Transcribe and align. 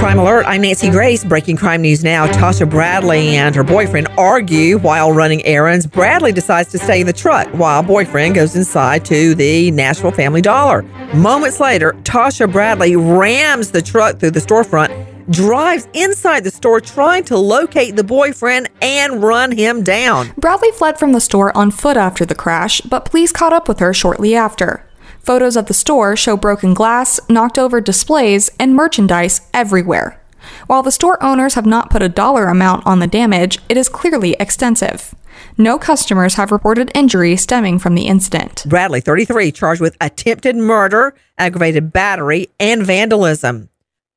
Crime 0.00 0.18
Alert, 0.18 0.46
I'm 0.46 0.62
Nancy 0.62 0.88
Grace. 0.88 1.22
Breaking 1.26 1.58
crime 1.58 1.82
news 1.82 2.02
now. 2.02 2.26
Tasha 2.26 2.68
Bradley 2.68 3.36
and 3.36 3.54
her 3.54 3.62
boyfriend 3.62 4.08
argue 4.16 4.78
while 4.78 5.12
running 5.12 5.44
errands. 5.44 5.86
Bradley 5.86 6.32
decides 6.32 6.70
to 6.70 6.78
stay 6.78 7.02
in 7.02 7.06
the 7.06 7.12
truck 7.12 7.46
while 7.48 7.82
boyfriend 7.82 8.34
goes 8.34 8.56
inside 8.56 9.04
to 9.04 9.34
the 9.34 9.70
Nashville 9.72 10.10
Family 10.10 10.40
Dollar. 10.40 10.84
Moments 11.12 11.60
later, 11.60 11.92
Tasha 12.02 12.50
Bradley 12.50 12.96
rams 12.96 13.72
the 13.72 13.82
truck 13.82 14.18
through 14.18 14.30
the 14.30 14.40
storefront, 14.40 14.90
drives 15.30 15.86
inside 15.92 16.44
the 16.44 16.50
store 16.50 16.80
trying 16.80 17.22
to 17.24 17.36
locate 17.36 17.94
the 17.94 18.02
boyfriend 18.02 18.70
and 18.80 19.22
run 19.22 19.52
him 19.52 19.82
down. 19.82 20.32
Bradley 20.38 20.72
fled 20.72 20.98
from 20.98 21.12
the 21.12 21.20
store 21.20 21.54
on 21.54 21.70
foot 21.70 21.98
after 21.98 22.24
the 22.24 22.34
crash, 22.34 22.80
but 22.80 23.04
police 23.04 23.32
caught 23.32 23.52
up 23.52 23.68
with 23.68 23.80
her 23.80 23.92
shortly 23.92 24.34
after. 24.34 24.82
Photos 25.30 25.54
of 25.56 25.66
the 25.66 25.74
store 25.74 26.16
show 26.16 26.36
broken 26.36 26.74
glass, 26.74 27.20
knocked 27.28 27.56
over 27.56 27.80
displays, 27.80 28.50
and 28.58 28.74
merchandise 28.74 29.42
everywhere. 29.54 30.20
While 30.66 30.82
the 30.82 30.90
store 30.90 31.22
owners 31.22 31.54
have 31.54 31.66
not 31.66 31.88
put 31.88 32.02
a 32.02 32.08
dollar 32.08 32.48
amount 32.48 32.84
on 32.84 32.98
the 32.98 33.06
damage, 33.06 33.60
it 33.68 33.76
is 33.76 33.88
clearly 33.88 34.34
extensive. 34.40 35.14
No 35.56 35.78
customers 35.78 36.34
have 36.34 36.50
reported 36.50 36.90
injury 36.96 37.36
stemming 37.36 37.78
from 37.78 37.94
the 37.94 38.08
incident. 38.08 38.64
Bradley, 38.66 39.00
33, 39.00 39.52
charged 39.52 39.80
with 39.80 39.96
attempted 40.00 40.56
murder, 40.56 41.14
aggravated 41.38 41.92
battery, 41.92 42.48
and 42.58 42.82
vandalism. 42.84 43.68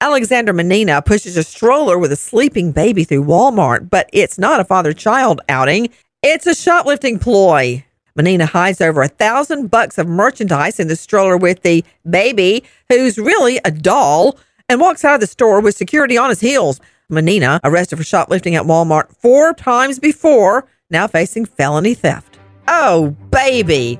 Alexander 0.01 0.51
Menina 0.51 0.99
pushes 1.03 1.37
a 1.37 1.43
stroller 1.43 1.99
with 1.99 2.11
a 2.11 2.15
sleeping 2.15 2.71
baby 2.71 3.03
through 3.03 3.25
Walmart, 3.25 3.91
but 3.91 4.09
it's 4.11 4.39
not 4.39 4.59
a 4.59 4.65
father 4.65 4.93
child 4.93 5.41
outing, 5.47 5.89
it's 6.23 6.47
a 6.47 6.55
shoplifting 6.55 7.19
ploy. 7.19 7.85
Menina 8.15 8.45
hides 8.45 8.79
over 8.79 9.01
a 9.01 9.07
thousand 9.07 9.71
bucks 9.71 9.97
of 9.97 10.07
merchandise 10.07 10.79
in 10.79 10.87
the 10.87 10.95
stroller 10.95 11.35
with 11.35 11.63
the 11.63 11.83
baby, 12.09 12.63
who's 12.89 13.17
really 13.17 13.59
a 13.65 13.71
doll, 13.71 14.37
and 14.69 14.79
walks 14.79 15.03
out 15.03 15.15
of 15.15 15.21
the 15.21 15.27
store 15.27 15.59
with 15.59 15.75
security 15.75 16.17
on 16.17 16.29
his 16.29 16.39
heels. 16.39 16.79
Menina, 17.09 17.59
arrested 17.63 17.97
for 17.97 18.03
shoplifting 18.03 18.55
at 18.55 18.63
Walmart 18.63 19.15
four 19.17 19.53
times 19.53 19.99
before, 19.99 20.65
now 20.89 21.07
facing 21.07 21.45
felony 21.45 21.95
theft. 21.95 22.37
Oh, 22.67 23.15
baby. 23.31 23.99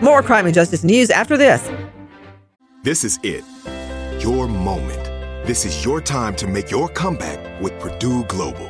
More 0.00 0.22
crime 0.22 0.46
and 0.46 0.54
justice 0.54 0.82
news 0.82 1.10
after 1.10 1.36
this. 1.36 1.70
This 2.82 3.04
is 3.04 3.18
it. 3.22 3.44
Your 4.22 4.48
moment. 4.48 5.04
This 5.46 5.66
is 5.66 5.84
your 5.84 6.00
time 6.00 6.34
to 6.36 6.46
make 6.46 6.70
your 6.70 6.88
comeback 6.88 7.60
with 7.60 7.78
Purdue 7.78 8.24
Global. 8.24 8.69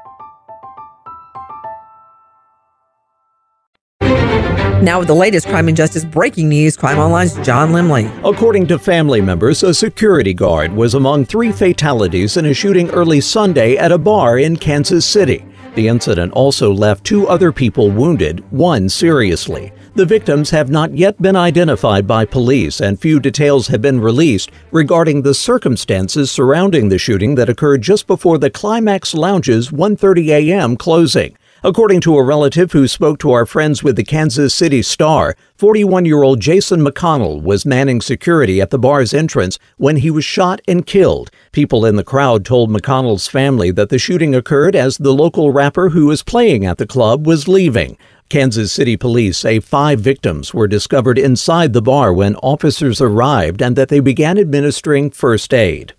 Now, 4.81 4.97
with 4.97 5.09
the 5.09 5.13
latest 5.13 5.47
crime 5.47 5.67
and 5.67 5.77
justice 5.77 6.03
breaking 6.03 6.49
news, 6.49 6.75
Crime 6.75 6.97
Online's 6.97 7.35
John 7.45 7.71
Limley. 7.71 8.09
According 8.27 8.65
to 8.67 8.79
family 8.79 9.21
members, 9.21 9.61
a 9.61 9.75
security 9.75 10.33
guard 10.33 10.73
was 10.73 10.95
among 10.95 11.25
three 11.25 11.51
fatalities 11.51 12.35
in 12.35 12.47
a 12.47 12.53
shooting 12.55 12.89
early 12.89 13.21
Sunday 13.21 13.77
at 13.77 13.91
a 13.91 13.99
bar 13.99 14.39
in 14.39 14.57
Kansas 14.57 15.05
City. 15.05 15.45
The 15.75 15.87
incident 15.87 16.33
also 16.33 16.73
left 16.73 17.03
two 17.03 17.27
other 17.27 17.51
people 17.51 17.91
wounded, 17.91 18.43
one 18.51 18.89
seriously. 18.89 19.71
The 19.93 20.05
victims 20.05 20.49
have 20.49 20.71
not 20.71 20.97
yet 20.97 21.21
been 21.21 21.35
identified 21.35 22.07
by 22.07 22.25
police, 22.25 22.81
and 22.81 22.99
few 22.99 23.19
details 23.19 23.67
have 23.67 23.83
been 23.83 24.01
released 24.01 24.49
regarding 24.71 25.21
the 25.21 25.35
circumstances 25.35 26.31
surrounding 26.31 26.89
the 26.89 26.97
shooting 26.97 27.35
that 27.35 27.49
occurred 27.49 27.83
just 27.83 28.07
before 28.07 28.39
the 28.39 28.49
Klymax 28.49 29.13
Lounge's 29.13 29.69
1:30 29.69 30.29
a.m. 30.29 30.75
closing. 30.75 31.37
According 31.63 32.01
to 32.01 32.17
a 32.17 32.23
relative 32.23 32.71
who 32.71 32.87
spoke 32.87 33.19
to 33.19 33.29
our 33.33 33.45
friends 33.45 33.83
with 33.83 33.95
the 33.95 34.03
Kansas 34.03 34.51
City 34.51 34.81
Star, 34.81 35.35
41 35.57 36.05
year 36.05 36.23
old 36.23 36.39
Jason 36.39 36.83
McConnell 36.83 37.39
was 37.39 37.67
manning 37.67 38.01
security 38.01 38.59
at 38.59 38.71
the 38.71 38.79
bar's 38.79 39.13
entrance 39.13 39.59
when 39.77 39.97
he 39.97 40.09
was 40.09 40.25
shot 40.25 40.59
and 40.67 40.87
killed. 40.87 41.29
People 41.51 41.85
in 41.85 41.97
the 41.97 42.03
crowd 42.03 42.45
told 42.45 42.71
McConnell's 42.71 43.27
family 43.27 43.69
that 43.69 43.89
the 43.89 43.99
shooting 43.99 44.33
occurred 44.33 44.75
as 44.75 44.97
the 44.97 45.13
local 45.13 45.51
rapper 45.51 45.89
who 45.89 46.07
was 46.07 46.23
playing 46.23 46.65
at 46.65 46.79
the 46.79 46.87
club 46.87 47.27
was 47.27 47.47
leaving. 47.47 47.95
Kansas 48.27 48.73
City 48.73 48.97
police 48.97 49.37
say 49.37 49.59
five 49.59 49.99
victims 49.99 50.55
were 50.55 50.67
discovered 50.67 51.19
inside 51.19 51.73
the 51.73 51.81
bar 51.83 52.11
when 52.11 52.35
officers 52.37 52.99
arrived 52.99 53.61
and 53.61 53.75
that 53.75 53.89
they 53.89 53.99
began 53.99 54.39
administering 54.39 55.11
first 55.11 55.53
aid. 55.53 55.93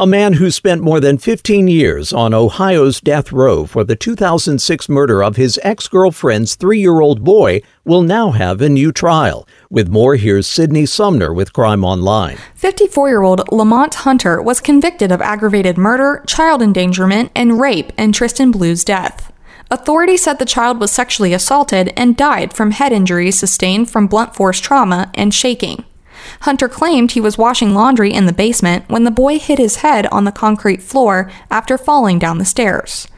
A 0.00 0.06
man 0.06 0.34
who 0.34 0.52
spent 0.52 0.80
more 0.80 1.00
than 1.00 1.18
15 1.18 1.66
years 1.66 2.12
on 2.12 2.32
Ohio's 2.32 3.00
death 3.00 3.32
row 3.32 3.66
for 3.66 3.82
the 3.82 3.96
2006 3.96 4.88
murder 4.88 5.24
of 5.24 5.34
his 5.34 5.58
ex 5.64 5.88
girlfriend's 5.88 6.54
three 6.54 6.78
year 6.78 7.00
old 7.00 7.24
boy 7.24 7.62
will 7.84 8.02
now 8.02 8.30
have 8.30 8.62
a 8.62 8.68
new 8.68 8.92
trial. 8.92 9.44
With 9.70 9.88
more, 9.88 10.14
here's 10.14 10.46
Sydney 10.46 10.86
Sumner 10.86 11.34
with 11.34 11.52
Crime 11.52 11.84
Online. 11.84 12.38
54 12.54 13.08
year 13.08 13.22
old 13.22 13.42
Lamont 13.50 13.92
Hunter 13.92 14.40
was 14.40 14.60
convicted 14.60 15.10
of 15.10 15.20
aggravated 15.20 15.76
murder, 15.76 16.22
child 16.28 16.62
endangerment, 16.62 17.32
and 17.34 17.60
rape 17.60 17.92
in 17.98 18.12
Trustin 18.12 18.52
Blue's 18.52 18.84
death. 18.84 19.32
Authorities 19.68 20.22
said 20.22 20.38
the 20.38 20.44
child 20.44 20.78
was 20.78 20.92
sexually 20.92 21.34
assaulted 21.34 21.92
and 21.96 22.16
died 22.16 22.52
from 22.54 22.70
head 22.70 22.92
injuries 22.92 23.36
sustained 23.36 23.90
from 23.90 24.06
blunt 24.06 24.36
force 24.36 24.60
trauma 24.60 25.10
and 25.14 25.34
shaking. 25.34 25.84
Hunter 26.40 26.68
claimed 26.68 27.12
he 27.12 27.20
was 27.20 27.38
washing 27.38 27.74
laundry 27.74 28.12
in 28.12 28.26
the 28.26 28.32
basement 28.32 28.88
when 28.88 29.04
the 29.04 29.10
boy 29.10 29.38
hit 29.38 29.58
his 29.58 29.76
head 29.76 30.06
on 30.08 30.24
the 30.24 30.32
concrete 30.32 30.82
floor 30.82 31.30
after 31.50 31.76
falling 31.76 32.18
down 32.18 32.38
the 32.38 32.44
stairs. 32.44 33.08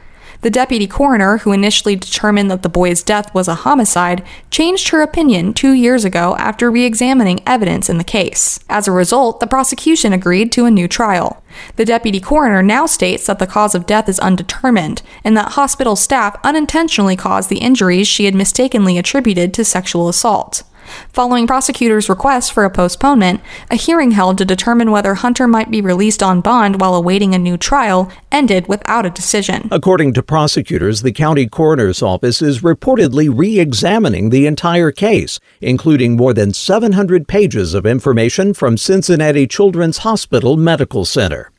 The 0.41 0.49
deputy 0.49 0.87
coroner, 0.87 1.37
who 1.37 1.51
initially 1.51 1.95
determined 1.95 2.49
that 2.49 2.63
the 2.63 2.69
boy's 2.69 3.03
death 3.03 3.31
was 3.31 3.47
a 3.47 3.55
homicide, 3.55 4.23
changed 4.49 4.89
her 4.89 5.03
opinion 5.03 5.53
two 5.53 5.73
years 5.73 6.03
ago 6.03 6.35
after 6.37 6.71
re 6.71 6.83
examining 6.83 7.43
evidence 7.45 7.89
in 7.89 7.99
the 7.99 8.03
case. 8.03 8.59
As 8.67 8.87
a 8.87 8.91
result, 8.91 9.39
the 9.39 9.45
prosecution 9.45 10.13
agreed 10.13 10.51
to 10.53 10.65
a 10.65 10.71
new 10.71 10.87
trial. 10.87 11.43
The 11.75 11.85
deputy 11.85 12.19
coroner 12.19 12.63
now 12.63 12.87
states 12.87 13.27
that 13.27 13.37
the 13.37 13.45
cause 13.45 13.75
of 13.75 13.85
death 13.85 14.09
is 14.09 14.19
undetermined 14.19 15.03
and 15.23 15.37
that 15.37 15.51
hospital 15.51 15.95
staff 15.95 16.35
unintentionally 16.43 17.15
caused 17.15 17.49
the 17.49 17.59
injuries 17.59 18.07
she 18.07 18.25
had 18.25 18.33
mistakenly 18.33 18.97
attributed 18.97 19.53
to 19.53 19.63
sexual 19.63 20.09
assault. 20.09 20.63
Following 21.09 21.47
prosecutors' 21.47 22.09
request 22.09 22.53
for 22.53 22.65
a 22.65 22.69
postponement, 22.69 23.41
a 23.69 23.75
hearing 23.75 24.11
held 24.11 24.37
to 24.37 24.45
determine 24.45 24.91
whether 24.91 25.15
Hunter 25.15 25.47
might 25.47 25.71
be 25.71 25.81
released 25.81 26.23
on 26.23 26.41
bond 26.41 26.79
while 26.81 26.95
awaiting 26.95 27.33
a 27.33 27.39
new 27.39 27.57
trial 27.57 28.11
ended 28.31 28.67
without 28.67 29.05
a 29.05 29.09
decision. 29.09 29.67
According 29.71 30.13
to 30.13 30.23
prosecutors, 30.23 31.01
the 31.01 31.11
county 31.11 31.47
coroner's 31.47 32.01
office 32.01 32.41
is 32.41 32.61
reportedly 32.61 33.29
re 33.33 33.59
examining 33.59 34.29
the 34.29 34.47
entire 34.47 34.91
case, 34.91 35.39
including 35.61 36.15
more 36.15 36.33
than 36.33 36.53
700 36.53 37.27
pages 37.27 37.73
of 37.73 37.85
information 37.85 38.53
from 38.53 38.77
Cincinnati 38.77 39.47
Children's 39.47 39.99
Hospital 39.99 40.57
Medical 40.57 41.05
Center. 41.05 41.51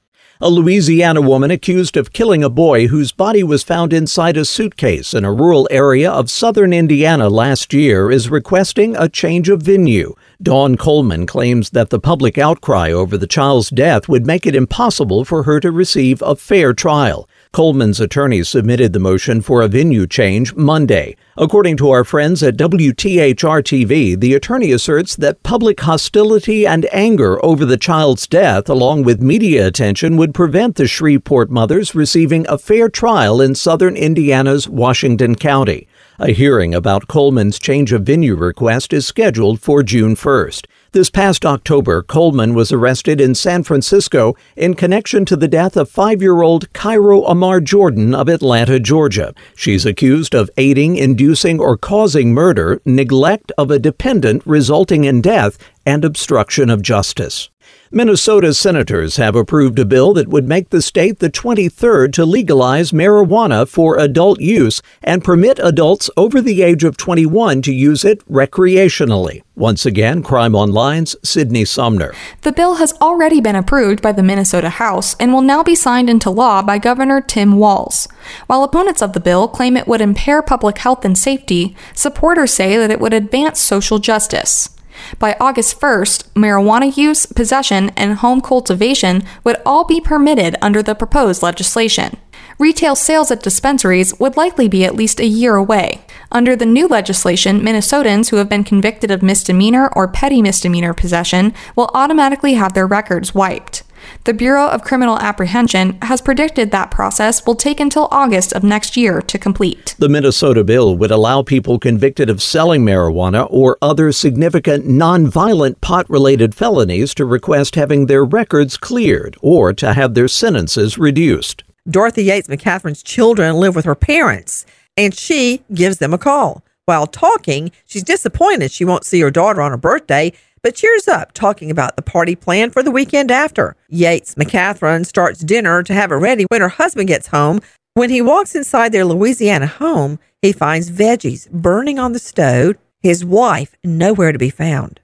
A 0.45 0.51
Louisiana 0.51 1.21
woman 1.21 1.53
accused 1.53 1.97
of 1.97 2.13
killing 2.13 2.43
a 2.43 2.51
boy 2.51 2.89
whose 2.89 3.13
body 3.13 3.45
was 3.45 3.63
found 3.63 3.93
inside 3.93 4.37
a 4.37 4.45
suitcase 4.45 5.15
in 5.15 5.25
a 5.25 5.33
rural 5.33 5.69
area 5.71 6.11
of 6.11 6.33
southern 6.33 6.73
Indiana 6.73 7.29
last 7.29 7.73
year 7.73 8.11
is 8.11 8.29
requesting 8.29 8.97
a 8.97 9.09
change 9.09 9.49
of 9.49 9.63
venue. 9.63 10.17
Dawn 10.43 10.77
Coleman 10.77 11.27
claims 11.27 11.71
that 11.71 11.91
the 11.91 12.01
public 12.01 12.39
outcry 12.39 12.91
over 12.91 13.17
the 13.17 13.29
child's 13.29 13.71
death 13.71 14.09
would 14.09 14.27
make 14.27 14.45
it 14.45 14.57
impossible 14.57 15.25
for 15.25 15.45
her 15.45 15.61
to 15.61 15.71
receive 15.71 16.21
a 16.23 16.35
fair 16.35 16.75
trial. 16.75 17.29
Coleman's 17.53 18.01
attorney 18.01 18.43
submitted 18.43 18.95
the 18.95 18.99
motion 18.99 19.43
for 19.43 19.61
a 19.61 19.69
venue 19.69 20.07
change 20.07 20.55
Monday. 20.55 21.17
According 21.37 21.77
to 21.77 21.91
our 21.91 22.03
friends 22.03 22.43
at 22.43 22.57
WTHR 22.57 23.63
TV, 23.63 24.19
the 24.19 24.33
attorney 24.33 24.73
asserts 24.73 25.15
that 25.17 25.43
public 25.43 25.79
hostility 25.81 26.67
and 26.67 26.89
anger 26.93 27.45
over 27.45 27.67
the 27.67 27.77
child's 27.77 28.27
death, 28.27 28.71
along 28.71 29.03
with 29.03 29.21
media 29.21 29.67
attention, 29.67 30.17
would 30.17 30.33
prevent 30.33 30.77
the 30.77 30.87
Shreveport 30.87 31.51
mothers 31.51 31.95
receiving 31.95 32.47
a 32.49 32.57
fair 32.57 32.89
trial 32.89 33.43
in 33.43 33.55
southern 33.55 33.97
Indiana's 33.97 34.67
Washington 34.67 35.35
County. 35.35 35.87
A 36.19 36.33
hearing 36.33 36.75
about 36.75 37.07
Coleman's 37.07 37.59
change 37.59 37.93
of 37.93 38.05
venue 38.05 38.35
request 38.35 38.95
is 38.95 39.07
scheduled 39.07 39.61
for 39.61 39.83
June 39.83 40.17
1st. 40.17 40.67
This 40.93 41.09
past 41.09 41.47
October, 41.47 42.03
Coleman 42.03 42.53
was 42.53 42.71
arrested 42.71 43.19
in 43.19 43.35
San 43.35 43.63
Francisco 43.63 44.37
in 44.57 44.75
connection 44.75 45.25
to 45.25 45.37
the 45.37 45.49
death 45.49 45.75
of 45.75 45.89
five 45.89 46.21
year 46.21 46.43
old 46.43 46.71
Cairo 46.75 47.23
Ammar 47.23 47.65
Jordan 47.65 48.15
of 48.15 48.29
Atlanta, 48.29 48.79
Georgia. 48.79 49.33
She's 49.57 49.87
accused 49.87 50.35
of 50.35 50.51
aiding, 50.59 50.97
inducing, 50.97 51.59
or 51.61 51.79
causing 51.79 52.35
murder, 52.35 52.83
neglect 52.85 53.53
of 53.57 53.71
a 53.71 53.79
dependent 53.79 54.43
resulting 54.45 55.05
in 55.05 55.23
death, 55.23 55.57
and 55.87 56.05
obstruction 56.05 56.69
of 56.69 56.83
justice. 56.83 57.49
Minnesota 57.95 58.55
senators 58.55 59.17
have 59.17 59.37
approved 59.37 59.79
a 59.79 59.85
bill 59.85 60.15
that 60.15 60.29
would 60.29 60.49
make 60.49 60.71
the 60.71 60.81
state 60.81 61.19
the 61.19 61.29
23rd 61.29 62.15
to 62.15 62.25
legalize 62.25 62.91
marijuana 62.91 63.69
for 63.69 63.99
adult 63.99 64.41
use 64.41 64.81
and 65.03 65.23
permit 65.23 65.59
adults 65.63 66.09
over 66.17 66.41
the 66.41 66.63
age 66.63 66.85
of 66.85 66.97
21 66.97 67.61
to 67.61 67.71
use 67.71 68.03
it 68.03 68.27
recreationally. 68.27 69.43
Once 69.55 69.85
again, 69.85 70.23
Crime 70.23 70.57
Online's 70.57 71.15
Sydney 71.23 71.67
Sumner. 71.67 72.15
The 72.41 72.53
bill 72.53 72.77
has 72.77 72.95
already 72.95 73.43
been 73.43 73.57
approved 73.57 74.01
by 74.01 74.13
the 74.13 74.23
Minnesota 74.23 74.71
House 74.71 75.15
and 75.17 75.31
will 75.31 75.43
now 75.43 75.63
be 75.63 75.75
signed 75.75 76.09
into 76.09 76.31
law 76.31 76.63
by 76.63 76.79
Governor 76.79 77.21
Tim 77.21 77.59
Walz. 77.59 78.09
While 78.47 78.65
opponents 78.65 79.03
of 79.03 79.13
the 79.13 79.21
bill 79.21 79.49
claim 79.49 79.77
it 79.77 79.87
would 79.87 80.01
impair 80.01 80.41
public 80.41 80.79
health 80.79 81.05
and 81.05 81.19
safety, 81.19 81.77
supporters 81.95 82.55
say 82.55 82.79
that 82.79 82.91
it 82.91 83.01
would 83.01 83.13
advance 83.13 83.61
social 83.61 83.99
justice. 83.99 84.71
By 85.19 85.37
August 85.41 85.81
1st, 85.81 86.33
marijuana 86.35 86.97
use, 86.97 87.27
possession, 87.27 87.91
and 87.97 88.19
home 88.19 88.41
cultivation 88.41 89.23
would 89.45 89.57
all 89.65 89.85
be 89.85 90.01
permitted 90.01 90.57
under 90.63 90.83
the 90.83 90.95
proposed 90.95 91.43
legislation. 91.43 92.17
Retail 92.59 92.95
sales 92.95 93.31
at 93.31 93.43
dispensaries 93.43 94.19
would 94.21 94.37
likely 94.37 94.69
be 94.69 94.85
at 94.85 94.95
least 94.95 95.21
a 95.21 95.27
year 95.27 95.57
away. 95.57 96.05
Under 96.31 96.55
the 96.55 96.67
new 96.67 96.87
legislation, 96.87 97.61
Minnesotans 97.61 98.31
who 98.31 98.37
have 98.37 98.49
been 98.49 98.65
convicted 98.65 99.11
of 99.11 99.23
misdemeanor 99.23 99.91
or 99.97 100.07
petty 100.07 100.41
misdemeanor 100.41 100.95
possession 100.95 101.55
will 101.75 101.91
automatically 101.95 102.55
have 102.55 102.75
their 102.75 102.87
records 102.87 103.35
wiped. 103.35 103.82
The 104.25 104.35
Bureau 104.35 104.69
of 104.69 104.83
Criminal 104.83 105.19
Apprehension 105.19 105.99
has 106.03 106.21
predicted 106.21 106.71
that 106.71 106.91
process 106.91 107.45
will 107.45 107.55
take 107.55 107.81
until 107.81 108.09
August 108.11 108.53
of 108.53 108.63
next 108.63 108.97
year 108.97 109.21
to 109.23 109.39
complete. 109.39 109.95
The 109.99 110.09
Minnesota 110.09 110.65
bill 110.65 110.97
would 110.97 111.11
allow 111.11 111.43
people 111.43 111.79
convicted 111.79 112.31
of 112.31 112.43
selling 112.43 112.85
marijuana 112.85 113.47
or 113.51 113.79
other 113.83 114.13
significant 114.13 114.87
nonviolent 114.87 115.81
pot 115.81 116.09
related 116.09 116.55
felonies 116.55 117.15
to 117.15 117.25
request 117.25 117.75
having 117.75 118.07
their 118.07 118.25
records 118.25 118.77
cleared 118.77 119.37
or 119.41 119.73
to 119.75 119.93
have 119.93 120.15
their 120.15 120.29
sentences 120.29 120.99
reduced. 120.99 121.65
Dorothy 121.91 122.25
Yates 122.25 122.49
McCathron's 122.49 123.03
children 123.03 123.57
live 123.57 123.75
with 123.75 123.85
her 123.85 123.97
parents, 123.97 124.65
and 124.97 125.15
she 125.15 125.63
gives 125.75 125.99
them 125.99 126.15
a 126.15 126.19
call. 126.19 126.63
While 126.85 127.07
talking, 127.07 127.73
she's 127.87 128.03
disappointed 128.03 128.71
she 128.73 128.85
won't 128.85 129.05
see 129.05 129.21
her 129.21 129.31
daughter 129.31 129.63
on 129.63 129.71
her 129.71 129.77
birthday, 129.77 130.33
but 130.63 130.75
cheers 130.75 131.09
up 131.09 131.33
talking 131.33 131.71
about 131.71 131.97
the 131.97 132.03
party 132.03 132.37
plan 132.37 132.71
for 132.71 132.83
the 132.83 132.91
weekend 132.91 133.31
after. 133.31 133.77
Yates 133.89 134.35
McCathron 134.35 135.05
starts 135.05 135.41
dinner 135.41 135.83
to 135.83 135.95
have 135.95 136.13
it 136.13 136.17
ready 136.17 136.45
when 136.45 136.61
her 136.61 136.69
husband 136.69 137.09
gets 137.09 137.29
home. 137.29 137.61
When 137.95 138.11
he 138.11 138.23
walks 138.23 138.55
inside 138.55 138.93
their 138.93 139.05
Louisiana 139.05 139.67
home, 139.67 140.19
he 140.41 140.53
finds 140.53 140.91
veggies 140.91 141.51
burning 141.51 141.99
on 141.99 142.13
the 142.13 142.19
stove, 142.19 142.77
his 143.01 143.25
wife 143.25 143.75
nowhere 143.85 144.33
to 144.33 144.39
be 144.39 144.51
found. 144.51 145.01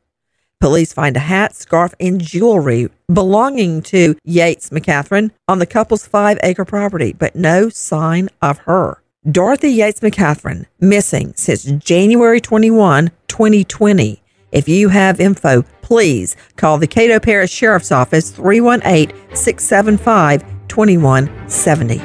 Police 0.60 0.93
find 0.93 1.16
a 1.16 1.20
hat, 1.20 1.55
scarf, 1.55 1.94
and 2.00 2.20
jewelry 2.20 2.88
belonging 3.12 3.81
to 3.82 4.16
Yates 4.25 4.70
McCathron 4.70 5.31
on 5.46 5.60
the 5.60 5.66
couple's 5.66 6.06
five 6.06 6.38
acre 6.43 6.64
property, 6.64 7.12
but 7.12 7.37
no 7.37 7.69
sign 7.69 8.28
of 8.43 8.58
her. 8.58 9.00
Dorothy 9.31 9.70
Yates 9.70 10.00
McCathron, 10.00 10.66
missing 10.81 11.32
since 11.37 11.64
January 11.64 12.40
21, 12.40 13.10
2020. 13.28 14.18
If 14.50 14.68
you 14.68 14.88
have 14.88 15.20
info, 15.20 15.62
please 15.82 16.36
call 16.56 16.78
the 16.78 16.88
Caddo 16.88 17.22
Parish 17.22 17.50
Sheriff's 17.50 17.92
Office 17.92 18.30
318 18.30 19.36
675 19.36 20.42
2170. 20.68 21.98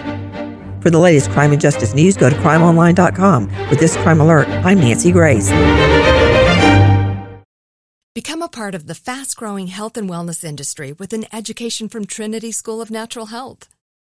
For 0.82 0.90
the 0.90 1.00
latest 1.00 1.32
crime 1.32 1.54
and 1.54 1.62
justice 1.62 1.94
news, 1.94 2.18
go 2.18 2.30
to 2.30 2.36
crimeonline.com. 2.36 3.70
With 3.70 3.80
this 3.80 3.96
crime 3.98 4.20
alert, 4.20 4.50
I'm 4.50 4.80
Nancy 4.80 5.12
Grace. 5.14 5.50
Become 8.14 8.42
a 8.42 8.50
part 8.50 8.76
of 8.76 8.88
the 8.88 8.96
fast 8.96 9.38
growing 9.38 9.68
health 9.68 9.96
and 9.96 10.10
wellness 10.10 10.44
industry 10.44 10.92
with 10.92 11.14
an 11.14 11.26
education 11.34 11.88
from 11.88 12.06
Trinity 12.06 12.52
School 12.52 12.82
of 12.82 12.92
Natural 12.92 13.28
Health. 13.28 13.70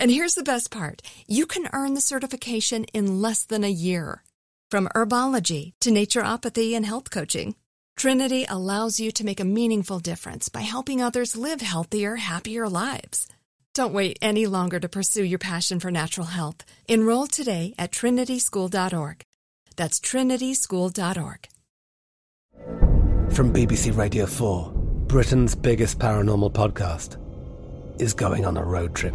and 0.00 0.10
here's 0.10 0.34
the 0.34 0.42
best 0.42 0.70
part 0.70 1.02
you 1.26 1.46
can 1.46 1.68
earn 1.72 1.94
the 1.94 2.00
certification 2.00 2.84
in 2.94 3.20
less 3.20 3.44
than 3.44 3.64
a 3.64 3.70
year. 3.70 4.22
From 4.70 4.88
herbology 4.94 5.72
to 5.80 5.90
naturopathy 5.90 6.74
and 6.74 6.84
health 6.84 7.10
coaching, 7.10 7.54
Trinity 7.96 8.46
allows 8.48 9.00
you 9.00 9.10
to 9.12 9.24
make 9.24 9.40
a 9.40 9.44
meaningful 9.44 9.98
difference 9.98 10.48
by 10.48 10.60
helping 10.60 11.02
others 11.02 11.36
live 11.36 11.60
healthier, 11.60 12.16
happier 12.16 12.68
lives. 12.68 13.26
Don't 13.74 13.92
wait 13.92 14.18
any 14.22 14.46
longer 14.46 14.78
to 14.78 14.88
pursue 14.88 15.24
your 15.24 15.38
passion 15.38 15.80
for 15.80 15.90
natural 15.90 16.26
health. 16.26 16.64
Enroll 16.88 17.26
today 17.26 17.74
at 17.78 17.90
trinityschool.org. 17.92 19.22
That's 19.76 20.00
trinityschool.org. 20.00 21.48
From 23.34 23.52
BBC 23.52 23.96
Radio 23.96 24.26
4, 24.26 24.72
Britain's 25.06 25.54
biggest 25.54 25.98
paranormal 25.98 26.52
podcast 26.52 27.18
is 28.00 28.14
going 28.14 28.44
on 28.44 28.56
a 28.56 28.64
road 28.64 28.94
trip. 28.94 29.14